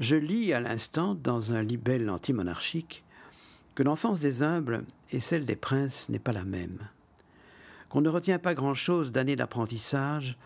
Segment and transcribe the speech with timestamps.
[0.00, 3.04] Je lis à l'instant dans un libelle antimonarchique
[3.74, 6.78] que l'enfance des humbles et celle des princes n'est pas la même,
[7.90, 10.38] qu'on ne retient pas grand-chose d'années d'apprentissage,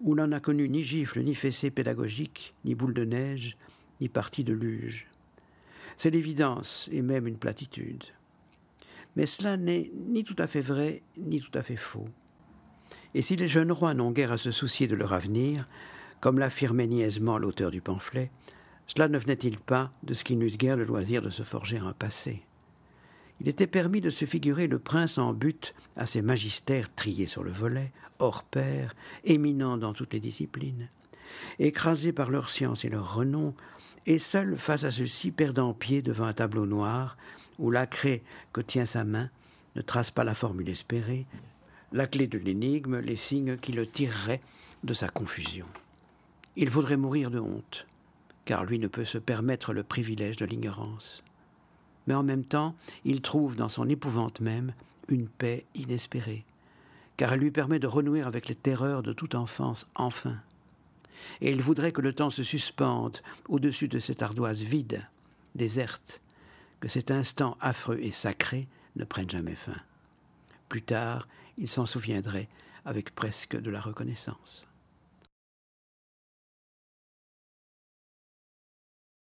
[0.00, 3.56] où l'on n'a connu ni gifle, ni fessée pédagogique, ni boule de neige,
[4.00, 5.06] ni partie de luge.
[5.96, 8.02] C'est l'évidence et même une platitude.
[9.14, 12.08] Mais cela n'est ni tout à fait vrai, ni tout à fait faux.
[13.14, 15.68] Et si les jeunes rois n'ont guère à se soucier de leur avenir,
[16.20, 18.32] comme l'affirmait niaisement l'auteur du pamphlet,
[18.88, 21.92] cela ne venait-il pas de ce qu'ils n'eussent guère le loisir de se forger un
[21.92, 22.42] passé?
[23.40, 27.44] Il était permis de se figurer le prince en but à ses magistères triés sur
[27.44, 30.88] le volet, hors pair, éminents dans toutes les disciplines,
[31.60, 33.54] écrasés par leur science et leur renom,
[34.06, 37.16] et seul face à ceux-ci perdant pied devant un tableau noir
[37.58, 38.22] où la craie
[38.52, 39.30] que tient sa main
[39.76, 41.26] ne trace pas la formule espérée,
[41.92, 44.40] la clé de l'énigme, les signes qui le tireraient
[44.82, 45.66] de sa confusion.
[46.56, 47.86] Il faudrait mourir de honte
[48.48, 51.22] car lui ne peut se permettre le privilège de l'ignorance.
[52.06, 54.72] Mais en même temps, il trouve dans son épouvante même
[55.08, 56.46] une paix inespérée,
[57.18, 60.38] car elle lui permet de renouer avec les terreurs de toute enfance enfin.
[61.42, 63.18] Et il voudrait que le temps se suspende
[63.50, 65.06] au-dessus de cette ardoise vide,
[65.54, 66.22] déserte,
[66.80, 69.76] que cet instant affreux et sacré ne prenne jamais fin.
[70.70, 72.48] Plus tard, il s'en souviendrait
[72.86, 74.67] avec presque de la reconnaissance.